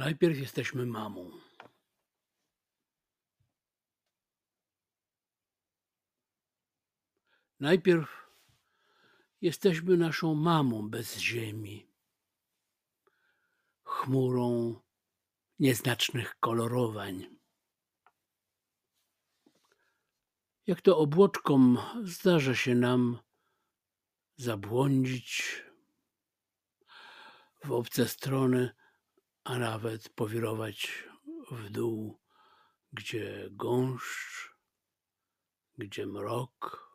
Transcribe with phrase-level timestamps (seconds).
[0.00, 1.30] Najpierw jesteśmy mamą.
[7.60, 8.30] Najpierw
[9.40, 11.86] jesteśmy naszą mamą bez ziemi,
[13.82, 14.80] chmurą
[15.58, 17.36] nieznacznych kolorowań.
[20.66, 23.18] Jak to obłoczkom zdarza się nam
[24.36, 25.62] zabłądzić
[27.64, 28.79] w obce strony,
[29.50, 31.04] a nawet powirować
[31.50, 32.20] w dół,
[32.92, 34.54] gdzie gąszcz,
[35.78, 36.90] gdzie mrok,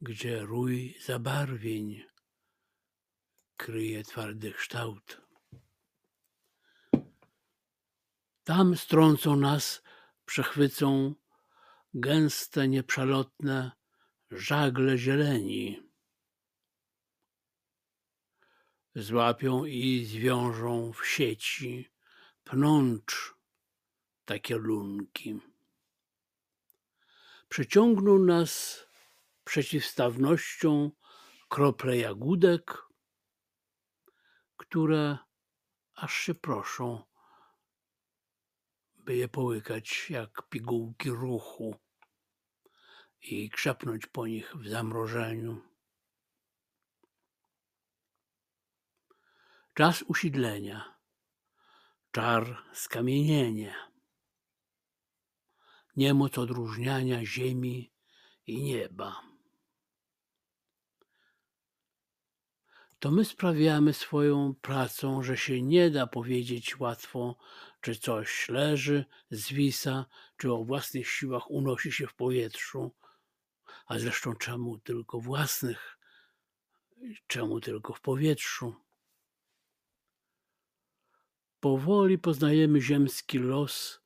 [0.00, 2.04] gdzie rój zabarwień
[3.56, 5.20] kryje twardy kształt.
[8.44, 9.82] Tam strącą nas,
[10.26, 11.14] przechwycą
[11.94, 13.72] gęste, nieprzalotne
[14.30, 15.83] żagle zieleni.
[18.96, 21.90] Złapią i zwiążą w sieci,
[22.44, 23.34] pnącz
[24.24, 25.40] takie lunki.
[27.48, 28.84] Przyciągną nas
[29.44, 30.90] przeciwstawnością
[31.48, 32.82] krople jagódek,
[34.56, 35.18] które
[35.94, 37.02] aż się proszą,
[38.96, 41.76] by je połykać jak pigułki ruchu
[43.22, 45.73] i krzepnąć po nich w zamrożeniu.
[49.74, 50.94] Czas usidlenia,
[52.12, 53.74] czar skamienienia,
[55.96, 57.92] niemoc odróżniania ziemi
[58.46, 59.20] i nieba.
[62.98, 67.36] To my sprawiamy swoją pracą, że się nie da powiedzieć łatwo,
[67.80, 72.94] czy coś leży, zwisa, czy o własnych siłach unosi się w powietrzu,
[73.86, 75.98] a zresztą czemu tylko własnych,
[77.26, 78.83] czemu tylko w powietrzu.
[81.64, 84.00] Powoli poznajemy ziemski los.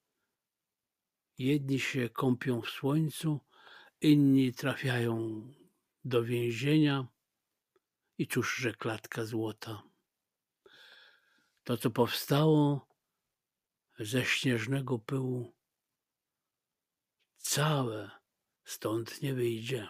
[1.38, 3.41] Jedni się kąpią w słońcu,
[4.00, 5.42] inni trafiają
[6.04, 7.06] do więzienia.
[8.18, 9.82] I cóż, że klatka złota.
[11.64, 12.88] To, co powstało
[13.98, 15.56] ze śnieżnego pyłu,
[17.36, 18.10] całe
[18.64, 19.88] stąd nie wyjdzie.